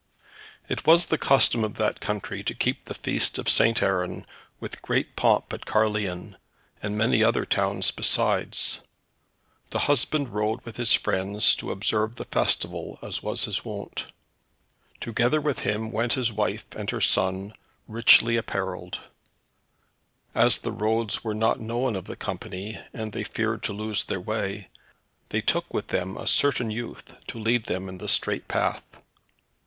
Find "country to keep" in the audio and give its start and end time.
1.99-2.85